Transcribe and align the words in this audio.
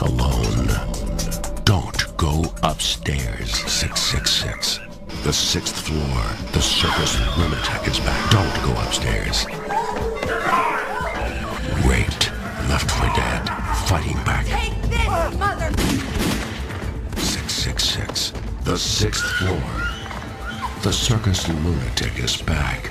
alone. 0.00 0.68
Don't 1.64 2.16
go 2.16 2.44
upstairs. 2.62 3.50
666. 3.70 4.80
The 5.24 5.32
sixth 5.32 5.80
floor. 5.80 6.22
The 6.52 6.62
circus 6.62 7.18
lunatic 7.36 7.86
is 7.88 8.00
back. 8.00 8.30
Don't 8.30 8.62
go 8.64 8.72
upstairs. 8.82 9.44
Raped. 11.86 12.30
Left 12.68 12.90
for 12.90 13.06
dead. 13.14 13.48
Fighting 13.86 14.16
back. 14.24 14.46
Take 14.46 14.80
this, 14.82 15.38
mother! 15.38 15.70
666. 17.16 18.32
The 18.64 18.78
sixth 18.78 19.24
floor. 19.38 19.62
The 20.82 20.92
circus 20.92 21.48
lunatic 21.48 22.18
is 22.18 22.40
back. 22.40 22.90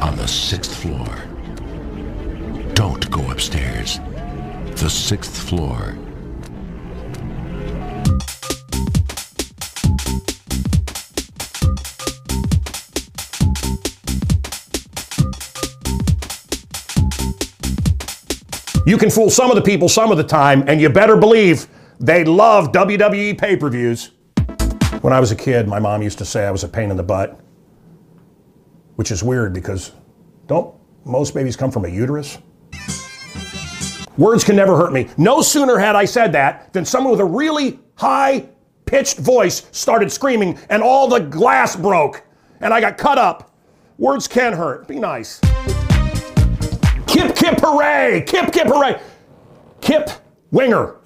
On 0.00 0.16
the 0.16 0.28
sixth 0.28 0.74
floor. 0.76 1.08
Don't 2.74 3.10
go 3.10 3.30
upstairs. 3.30 3.98
The 4.76 4.90
sixth 4.90 5.48
floor. 5.48 5.96
You 18.86 18.98
can 18.98 19.08
fool 19.08 19.30
some 19.30 19.50
of 19.50 19.56
the 19.56 19.62
people 19.64 19.88
some 19.88 20.10
of 20.10 20.18
the 20.18 20.24
time, 20.24 20.64
and 20.68 20.78
you 20.78 20.90
better 20.90 21.16
believe 21.16 21.66
they 21.98 22.22
love 22.22 22.70
WWE 22.72 23.38
pay 23.38 23.56
per 23.56 23.70
views. 23.70 24.10
When 25.00 25.14
I 25.14 25.20
was 25.20 25.30
a 25.32 25.36
kid, 25.36 25.66
my 25.66 25.78
mom 25.78 26.02
used 26.02 26.18
to 26.18 26.26
say 26.26 26.44
I 26.44 26.50
was 26.50 26.64
a 26.64 26.68
pain 26.68 26.90
in 26.90 26.98
the 26.98 27.02
butt, 27.02 27.40
which 28.96 29.10
is 29.10 29.22
weird 29.22 29.54
because 29.54 29.92
don't 30.46 30.74
most 31.04 31.32
babies 31.32 31.56
come 31.56 31.70
from 31.70 31.86
a 31.86 31.88
uterus? 31.88 32.38
Words 34.16 34.44
can 34.44 34.54
never 34.54 34.76
hurt 34.76 34.92
me. 34.92 35.08
No 35.16 35.42
sooner 35.42 35.78
had 35.78 35.96
I 35.96 36.04
said 36.04 36.32
that 36.32 36.72
than 36.72 36.84
someone 36.84 37.10
with 37.10 37.20
a 37.20 37.24
really 37.24 37.80
high 37.96 38.48
pitched 38.86 39.18
voice 39.18 39.66
started 39.72 40.12
screaming, 40.12 40.58
and 40.70 40.82
all 40.82 41.08
the 41.08 41.18
glass 41.18 41.74
broke, 41.74 42.22
and 42.60 42.72
I 42.72 42.80
got 42.80 42.96
cut 42.98 43.18
up. 43.18 43.54
Words 43.98 44.28
can 44.28 44.52
hurt. 44.52 44.86
Be 44.86 44.98
nice. 44.98 45.40
Kip, 47.06 47.34
Kip, 47.34 47.58
hooray! 47.60 48.24
Kip, 48.26 48.52
Kip, 48.52 48.66
hooray! 48.66 49.00
Kip 49.80 50.10
Winger. 50.50 50.96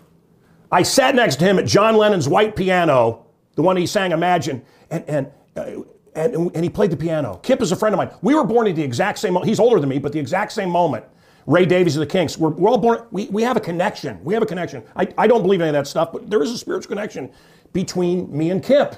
I 0.70 0.82
sat 0.82 1.14
next 1.14 1.36
to 1.36 1.44
him 1.44 1.58
at 1.58 1.66
John 1.66 1.96
Lennon's 1.96 2.28
white 2.28 2.56
piano, 2.56 3.26
the 3.54 3.62
one 3.62 3.76
he 3.76 3.86
sang 3.86 4.12
Imagine, 4.12 4.62
and, 4.90 5.04
and, 5.08 5.26
uh, 5.56 5.82
and, 6.14 6.34
and 6.54 6.64
he 6.64 6.68
played 6.68 6.90
the 6.90 6.96
piano. 6.96 7.40
Kip 7.42 7.62
is 7.62 7.72
a 7.72 7.76
friend 7.76 7.94
of 7.94 7.96
mine. 7.96 8.10
We 8.20 8.34
were 8.34 8.44
born 8.44 8.66
at 8.66 8.76
the 8.76 8.82
exact 8.82 9.18
same 9.18 9.32
moment. 9.32 9.48
He's 9.48 9.60
older 9.60 9.80
than 9.80 9.88
me, 9.88 9.98
but 9.98 10.12
the 10.12 10.18
exact 10.18 10.52
same 10.52 10.68
moment. 10.68 11.04
Ray 11.48 11.64
Davies 11.64 11.96
of 11.96 12.00
the 12.00 12.06
Kinks. 12.06 12.36
We're, 12.36 12.50
we're 12.50 12.68
all 12.68 12.76
born, 12.76 13.06
we, 13.10 13.26
we 13.28 13.42
have 13.42 13.56
a 13.56 13.60
connection. 13.60 14.22
We 14.22 14.34
have 14.34 14.42
a 14.42 14.46
connection. 14.46 14.84
I, 14.94 15.08
I 15.16 15.26
don't 15.26 15.40
believe 15.40 15.62
any 15.62 15.70
of 15.70 15.72
that 15.72 15.86
stuff, 15.86 16.12
but 16.12 16.28
there 16.28 16.42
is 16.42 16.50
a 16.50 16.58
spiritual 16.58 16.90
connection 16.90 17.32
between 17.72 18.30
me 18.36 18.50
and 18.50 18.62
Kip. 18.62 18.96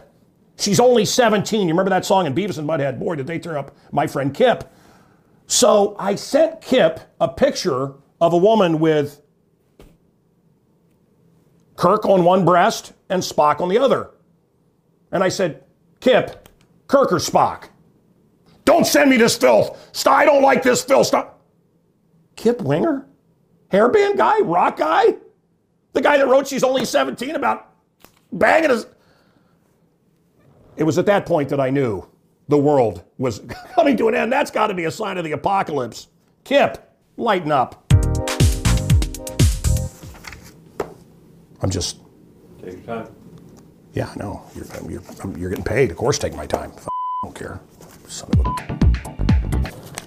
She's 0.59 0.81
only 0.81 1.05
17. 1.05 1.61
You 1.61 1.69
remember 1.69 1.91
that 1.91 2.05
song 2.05 2.27
in 2.27 2.35
Beavis 2.35 2.59
and 2.59 2.69
Butthead? 2.69 2.99
Boy, 2.99 3.15
did 3.15 3.29
they 3.29 3.39
turn 3.39 3.55
up 3.55 3.77
my 3.93 4.09
friend 4.09 4.35
Kip. 4.35 4.69
So 5.47 5.95
I 5.97 6.17
sent 6.17 6.61
Kip 6.61 6.99
a 7.21 7.29
picture 7.29 7.95
of 8.21 8.33
a 8.33 8.37
woman 8.37 8.81
with 8.81 9.23
Kirk 11.77 12.05
on 12.05 12.25
one 12.25 12.45
breast 12.45 12.95
and 13.09 13.23
Spock 13.23 13.61
on 13.61 13.69
the 13.69 13.79
other. 13.79 14.11
And 15.13 15.23
I 15.23 15.29
said, 15.29 15.63
Kip, 16.01 16.49
Kirk 16.89 17.13
or 17.13 17.19
Spock? 17.19 17.69
Don't 18.65 18.89
send 18.89 19.09
me 19.09 19.19
this 19.19 19.37
filth. 19.37 19.79
I 20.05 20.25
don't 20.25 20.43
like 20.43 20.65
this 20.65 20.83
filth. 20.83 21.07
Stop. 21.07 21.40
Kip 22.37 22.61
Winger? 22.63 23.07
Hairband 23.73 24.17
guy? 24.17 24.41
Rock 24.41 24.77
guy? 24.79 25.15
The 25.93 26.01
guy 26.01 26.19
that 26.19 26.27
wrote 26.27 26.47
She's 26.47 26.63
Only 26.65 26.85
17 26.85 27.35
about 27.37 27.73
banging 28.33 28.71
his. 28.71 28.87
It 30.77 30.85
was 30.85 30.99
at 30.99 31.07
that 31.07 31.27
point 31.27 31.49
that 31.51 31.61
I 31.61 31.71
knew 31.71 32.09
the 32.49 32.59
world 32.59 33.05
was 33.19 33.41
coming 33.75 33.97
to 33.99 34.09
an 34.09 34.15
end. 34.15 34.33
That's 34.33 34.51
got 34.51 34.69
to 34.69 34.75
be 34.75 34.85
a 34.85 34.91
sign 34.91 35.19
of 35.19 35.25
the 35.25 35.33
apocalypse. 35.33 36.09
Kip, 36.45 36.97
lighten 37.17 37.53
up. 37.53 37.85
I'm 41.63 41.69
just, 41.69 41.99
Take 42.63 42.73
your 42.87 43.03
time. 43.05 43.15
yeah, 43.93 44.09
I 44.11 44.17
know. 44.17 44.43
You're, 44.55 44.65
you're, 44.89 45.37
you're 45.37 45.51
getting 45.51 45.65
paid. 45.65 45.91
Of 45.91 45.99
course, 45.99 46.19
take 46.19 46.35
my 46.35 46.47
time. 46.47 46.73
I 46.79 46.89
don't 47.27 47.35
care. 47.35 47.61
Son 48.09 48.31
of 48.33 48.41
a. 48.47 48.79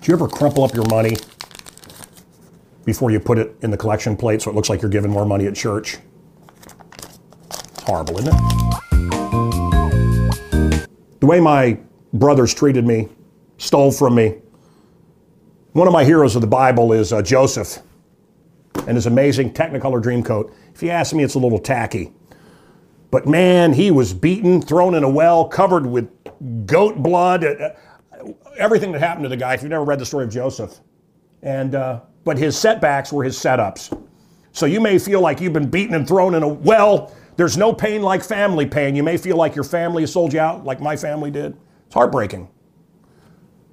Do 0.02 0.12
you 0.12 0.16
ever 0.16 0.28
crumple 0.28 0.64
up 0.64 0.74
your 0.74 0.88
money 0.88 1.16
before 2.86 3.12
you 3.12 3.20
put 3.20 3.38
it 3.38 3.56
in 3.62 3.72
the 3.72 3.78
collection 3.78 4.16
plate 4.18 4.42
so 4.42 4.52
it 4.52 4.56
looks 4.56 4.70
like 4.70 4.82
you're 4.82 4.92
giving 4.92 5.12
more 5.12 5.26
money 5.26 5.46
at 5.46 5.56
church? 5.56 5.98
It's 7.50 7.84
horrible, 7.84 8.18
isn't 8.20 8.34
it? 8.34 8.40
The 11.20 11.26
way 11.26 11.40
my 11.40 11.80
brothers 12.14 12.54
treated 12.54 12.86
me, 12.86 13.10
stole 13.58 13.92
from 13.92 14.16
me. 14.16 14.36
One 15.72 15.88
of 15.88 15.94
my 15.94 16.04
heroes 16.04 16.36
of 16.36 16.42
the 16.42 16.48
Bible 16.48 16.94
is 16.94 17.14
uh, 17.14 17.22
Joseph 17.22 17.80
and 18.88 18.96
his 18.96 19.06
amazing 19.06 19.54
Technicolor 19.54 20.02
Dreamcoat. 20.02 20.54
If 20.76 20.84
you 20.84 20.90
ask 20.90 21.16
me, 21.16 21.24
it's 21.24 21.36
a 21.36 21.40
little 21.40 21.60
tacky. 21.60 22.12
But 23.10 23.28
man, 23.28 23.74
he 23.74 23.92
was 23.92 24.14
beaten, 24.14 24.62
thrown 24.62 24.96
in 24.96 25.04
a 25.04 25.10
well, 25.10 25.46
covered 25.48 25.86
with 25.86 26.10
goat 26.66 26.98
blood, 26.98 27.44
uh, 27.44 27.70
everything 28.58 28.92
that 28.92 29.00
happened 29.00 29.24
to 29.24 29.30
the 29.30 29.38
guy. 29.38 29.54
If 29.54 29.62
you've 29.62 29.72
never 29.72 29.86
read 29.86 30.00
the 30.00 30.06
story 30.06 30.26
of 30.26 30.32
Joseph, 30.32 30.80
and 31.44 31.76
uh, 31.76 32.02
but 32.24 32.38
his 32.38 32.58
setbacks 32.58 33.14
were 33.14 33.24
his 33.24 33.38
setups. 33.38 33.96
So 34.52 34.66
you 34.66 34.80
may 34.80 34.98
feel 34.98 35.22
like 35.22 35.42
you've 35.42 35.54
been 35.54 35.70
beaten 35.70 35.96
and 35.96 36.08
thrown 36.08 36.36
in 36.36 36.44
a 36.44 36.48
well. 36.48 37.14
There's 37.36 37.58
no 37.58 37.74
pain 37.74 38.02
like 38.02 38.24
family 38.24 38.66
pain. 38.66 38.96
You 38.96 39.04
may 39.04 39.18
feel 39.18 39.38
like 39.38 39.56
your 39.56 39.64
family 39.64 40.04
has 40.04 40.12
sold 40.12 40.34
you 40.34 40.40
out, 40.40 40.66
like 40.66 40.80
my 40.80 40.96
family 40.96 41.32
did. 41.32 41.58
It's 41.88 41.94
heartbreaking. 41.94 42.48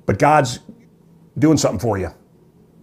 But 0.06 0.19
God's 0.19 0.60
doing 1.38 1.58
something 1.58 1.78
for 1.78 1.98
you. 1.98 2.10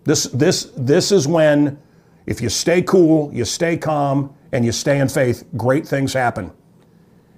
This, 0.03 0.25
this, 0.25 0.71
this 0.77 1.11
is 1.11 1.27
when, 1.27 1.79
if 2.27 2.39
you 2.39 2.49
stay 2.49 2.81
cool, 2.83 3.33
you 3.33 3.43
stay 3.43 3.75
calm, 3.75 4.33
and 4.51 4.63
you 4.63 4.71
stay 4.71 4.99
in 4.99 5.09
faith, 5.09 5.43
great 5.57 5.85
things 5.85 6.13
happen. 6.13 6.51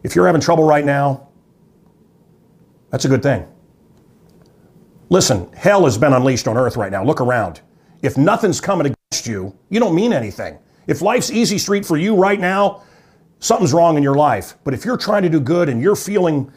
If 0.04 0.16
you're 0.16 0.26
having 0.26 0.42
trouble 0.42 0.64
right 0.64 0.86
now, 0.86 1.30
that's 2.92 3.06
a 3.06 3.10
good 3.10 3.24
thing. 3.24 3.48
Listen, 5.10 5.52
hell 5.54 5.86
has 5.86 5.98
been 5.98 6.14
unleashed 6.14 6.48
on 6.48 6.56
earth 6.56 6.78
right 6.78 6.92
now. 6.92 7.04
Look 7.04 7.20
around. 7.20 7.62
If 8.02 8.16
nothing's 8.18 8.62
coming 8.62 8.88
against 8.88 9.28
you, 9.28 9.58
you 9.70 9.80
don't 9.80 9.96
mean 9.96 10.14
anything. 10.14 10.60
If 10.86 11.02
life's 11.02 11.32
easy 11.32 11.58
street 11.58 11.86
for 11.86 11.98
you 11.98 12.16
right 12.16 12.40
now, 12.40 12.84
something's 13.40 13.74
wrong 13.74 13.98
in 13.98 14.04
your 14.04 14.16
life. 14.16 14.56
But 14.64 14.74
if 14.74 14.86
you're 14.86 14.98
trying 14.98 15.24
to 15.24 15.30
do 15.30 15.40
good 15.40 15.68
and 15.68 15.82
you're 15.82 15.96
feeling 15.96 16.52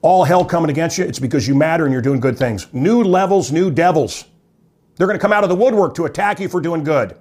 all 0.00 0.24
hell 0.24 0.44
coming 0.44 0.70
against 0.70 0.96
you, 0.96 1.04
it's 1.04 1.18
because 1.18 1.46
you 1.46 1.54
matter 1.54 1.84
and 1.84 1.92
you're 1.92 2.02
doing 2.02 2.18
good 2.18 2.38
things. 2.38 2.72
New 2.72 3.02
levels, 3.02 3.52
new 3.52 3.70
devils. 3.70 4.24
They're 4.96 5.06
going 5.06 5.18
to 5.18 5.22
come 5.22 5.32
out 5.32 5.44
of 5.44 5.50
the 5.50 5.56
woodwork 5.56 5.94
to 5.96 6.06
attack 6.06 6.40
you 6.40 6.48
for 6.48 6.60
doing 6.60 6.82
good. 6.82 7.16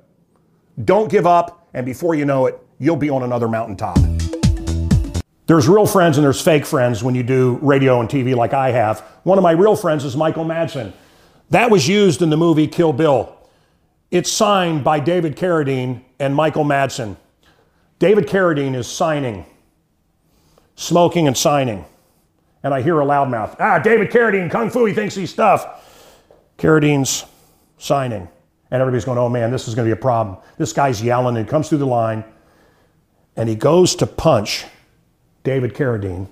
Don't 0.85 1.11
give 1.11 1.27
up, 1.27 1.67
and 1.73 1.85
before 1.85 2.15
you 2.15 2.25
know 2.25 2.45
it, 2.45 2.59
you'll 2.79 2.95
be 2.95 3.09
on 3.09 3.23
another 3.23 3.47
mountaintop. 3.47 3.97
There's 5.51 5.67
real 5.67 5.85
friends 5.85 6.17
and 6.17 6.23
there's 6.23 6.39
fake 6.39 6.65
friends 6.65 7.03
when 7.03 7.13
you 7.13 7.23
do 7.23 7.59
radio 7.61 7.99
and 7.99 8.07
TV 8.07 8.33
like 8.37 8.53
I 8.53 8.71
have. 8.71 9.01
One 9.23 9.37
of 9.37 9.41
my 9.41 9.51
real 9.51 9.75
friends 9.75 10.05
is 10.05 10.15
Michael 10.15 10.45
Madsen. 10.45 10.93
That 11.49 11.69
was 11.69 11.89
used 11.89 12.21
in 12.21 12.29
the 12.29 12.37
movie 12.37 12.69
Kill 12.69 12.93
Bill. 12.93 13.37
It's 14.11 14.31
signed 14.31 14.85
by 14.85 15.01
David 15.01 15.35
Carradine 15.35 16.03
and 16.19 16.33
Michael 16.33 16.63
Madsen. 16.63 17.17
David 17.99 18.27
Carradine 18.27 18.75
is 18.75 18.87
signing, 18.87 19.45
smoking 20.75 21.27
and 21.27 21.35
signing. 21.35 21.83
And 22.63 22.73
I 22.73 22.81
hear 22.81 23.01
a 23.01 23.05
loudmouth, 23.05 23.57
ah, 23.59 23.77
David 23.77 24.09
Carradine, 24.09 24.49
Kung 24.49 24.69
Fu, 24.69 24.85
he 24.85 24.93
thinks 24.93 25.15
he's 25.15 25.33
tough. 25.33 25.67
Carradine's 26.59 27.25
signing. 27.77 28.29
And 28.71 28.81
everybody's 28.81 29.03
going, 29.03 29.17
oh 29.17 29.27
man, 29.27 29.51
this 29.51 29.67
is 29.67 29.75
going 29.75 29.85
to 29.85 29.93
be 29.93 29.99
a 29.99 30.01
problem. 30.01 30.37
This 30.57 30.71
guy's 30.71 31.03
yelling 31.03 31.35
and 31.35 31.45
comes 31.45 31.67
through 31.67 31.79
the 31.79 31.87
line 31.87 32.23
and 33.35 33.49
he 33.49 33.55
goes 33.55 33.95
to 33.95 34.07
punch 34.07 34.63
David 35.43 35.73
Carradine. 35.73 36.27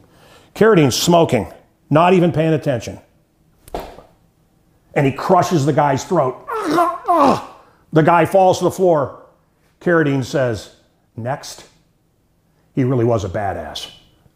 Carradine's 0.55 0.95
smoking, 0.95 1.51
not 1.89 2.13
even 2.13 2.31
paying 2.31 2.53
attention. 2.53 2.99
And 4.93 5.05
he 5.05 5.11
crushes 5.11 5.65
the 5.65 5.73
guy's 5.73 6.03
throat. 6.03 6.45
The 7.91 8.01
guy 8.03 8.25
falls 8.25 8.59
to 8.59 8.65
the 8.65 8.71
floor. 8.71 9.25
Carradine 9.81 10.23
says, 10.23 10.75
Next. 11.15 11.65
He 12.75 12.83
really 12.83 13.05
was 13.05 13.25
a 13.25 13.29
badass. 13.29 13.91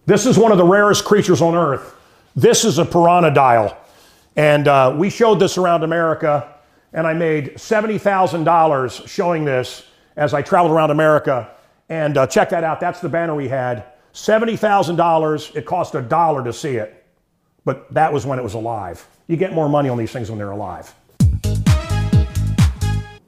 This 0.05 0.25
is 0.25 0.37
one 0.37 0.51
of 0.51 0.57
the 0.57 0.65
rarest 0.65 1.05
creatures 1.05 1.41
on 1.41 1.55
earth. 1.55 1.95
This 2.35 2.65
is 2.65 2.77
a 2.77 2.83
piranodile. 2.83 3.77
And 4.35 4.67
uh, 4.67 4.95
we 4.97 5.09
showed 5.09 5.35
this 5.35 5.57
around 5.57 5.83
America, 5.83 6.55
and 6.91 7.05
I 7.05 7.13
made 7.13 7.55
$70,000 7.55 9.07
showing 9.07 9.45
this 9.45 9.87
as 10.15 10.33
I 10.33 10.41
traveled 10.41 10.73
around 10.73 10.89
America. 10.89 11.51
And 11.89 12.17
uh, 12.17 12.27
check 12.27 12.49
that 12.49 12.63
out. 12.63 12.79
That's 12.79 12.99
the 12.99 13.09
banner 13.09 13.35
we 13.35 13.47
had. 13.47 13.85
$70,000. 14.13 15.55
It 15.55 15.65
cost 15.65 15.95
a 15.95 16.01
dollar 16.01 16.43
to 16.43 16.53
see 16.53 16.75
it. 16.75 17.05
But 17.65 17.91
that 17.93 18.11
was 18.11 18.25
when 18.25 18.39
it 18.39 18.43
was 18.43 18.53
alive. 18.53 19.07
You 19.27 19.37
get 19.37 19.53
more 19.53 19.69
money 19.69 19.89
on 19.89 19.97
these 19.97 20.11
things 20.11 20.29
when 20.29 20.37
they're 20.37 20.51
alive. 20.51 20.93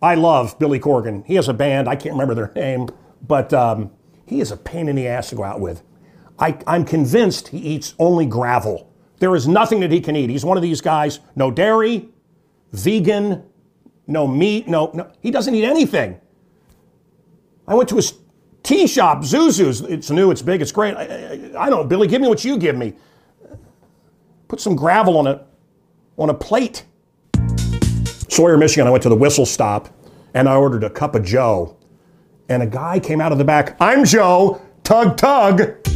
I 0.01 0.15
love 0.15 0.59
Billy 0.59 0.79
Corgan. 0.79 1.25
He 1.25 1.35
has 1.35 1.47
a 1.47 1.53
band, 1.53 1.87
I 1.87 1.95
can't 1.95 2.13
remember 2.13 2.35
their 2.35 2.51
name, 2.53 2.89
but 3.25 3.53
um, 3.53 3.91
he 4.25 4.41
is 4.41 4.51
a 4.51 4.57
pain 4.57 4.87
in 4.87 4.95
the 4.95 5.07
ass 5.07 5.29
to 5.29 5.35
go 5.35 5.43
out 5.43 5.59
with. 5.59 5.81
I, 6.37 6.57
I'm 6.67 6.85
convinced 6.85 7.47
he 7.47 7.57
eats 7.57 7.95
only 7.97 8.25
gravel. 8.25 8.91
There 9.19 9.33
is 9.35 9.47
nothing 9.47 9.79
that 9.79 9.91
he 9.91 10.01
can 10.01 10.15
eat. 10.15 10.29
He's 10.29 10.43
one 10.43 10.57
of 10.57 10.63
these 10.63 10.81
guys, 10.81 11.21
no 11.35 11.49
dairy, 11.49 12.09
vegan, 12.73 13.43
no 14.05 14.27
meat, 14.27 14.67
no, 14.67 14.91
no 14.93 15.09
he 15.21 15.31
doesn't 15.31 15.55
eat 15.55 15.63
anything. 15.63 16.19
I 17.67 17.73
went 17.73 17.89
to 17.89 17.95
his 17.95 18.13
tea 18.65 18.87
shop, 18.87 19.19
Zuzu's. 19.19 19.81
It's 19.81 20.09
new, 20.09 20.31
it's 20.31 20.41
big, 20.41 20.61
it's 20.61 20.71
great. 20.71 20.95
I, 20.95 21.03
I, 21.03 21.65
I 21.65 21.69
don't 21.69 21.87
Billy, 21.87 22.07
give 22.07 22.21
me 22.21 22.27
what 22.27 22.43
you 22.43 22.57
give 22.57 22.75
me. 22.75 22.93
Put 24.47 24.59
some 24.59 24.75
gravel 24.75 25.17
on 25.17 25.27
a, 25.27 25.45
on 26.17 26.29
a 26.29 26.33
plate. 26.33 26.85
Sawyer, 28.27 28.57
Michigan, 28.57 28.87
I 28.87 28.89
went 28.89 29.03
to 29.03 29.09
the 29.09 29.15
whistle 29.15 29.45
stop 29.45 29.89
and 30.33 30.49
I 30.49 30.55
ordered 30.55 30.83
a 30.83 30.89
cup 30.89 31.15
of 31.15 31.23
Joe. 31.23 31.77
And 32.49 32.61
a 32.61 32.67
guy 32.67 32.99
came 32.99 33.21
out 33.21 33.31
of 33.31 33.37
the 33.37 33.45
back, 33.45 33.77
I'm 33.79 34.03
Joe, 34.03 34.61
tug, 34.83 35.17
tug. 35.17 35.94